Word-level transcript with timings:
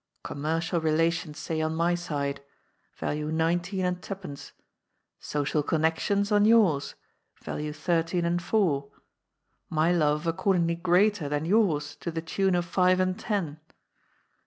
Commercial 0.23 0.81
relations, 0.81 1.37
say, 1.37 1.61
on 1.61 1.75
my 1.75 1.93
side. 1.93 2.41
Value 2.95 3.31
nine 3.31 3.59
teen 3.59 3.85
and 3.85 4.01
twopence. 4.01 4.51
Social 5.19 5.61
connections 5.61 6.31
on 6.31 6.43
yours. 6.43 6.95
Value 7.43 7.71
thirteen 7.71 8.25
and 8.25 8.41
four. 8.41 8.89
My 9.69 9.91
love 9.91 10.25
accordingly 10.25 10.73
greater 10.73 11.29
than 11.29 11.45
yours 11.45 11.95
to 11.97 12.09
the 12.09 12.19
tune 12.23 12.55
of 12.55 12.65
five 12.65 12.99
and 12.99 13.19
ten. 13.19 13.59